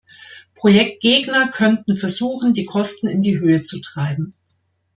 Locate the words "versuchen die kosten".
1.95-3.05